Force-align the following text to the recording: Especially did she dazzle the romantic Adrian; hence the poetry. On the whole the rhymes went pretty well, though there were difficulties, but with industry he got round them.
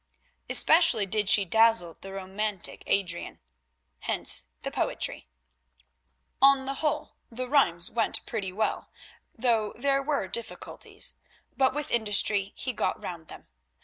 Especially 0.49 1.05
did 1.05 1.29
she 1.29 1.45
dazzle 1.45 1.95
the 2.01 2.11
romantic 2.11 2.81
Adrian; 2.87 3.39
hence 3.99 4.47
the 4.63 4.71
poetry. 4.71 5.27
On 6.41 6.65
the 6.65 6.73
whole 6.81 7.17
the 7.29 7.47
rhymes 7.47 7.91
went 7.91 8.25
pretty 8.25 8.51
well, 8.51 8.89
though 9.37 9.73
there 9.73 10.01
were 10.01 10.27
difficulties, 10.27 11.17
but 11.55 11.75
with 11.75 11.91
industry 11.91 12.51
he 12.55 12.73
got 12.73 12.99
round 12.99 13.27
them. 13.27 13.45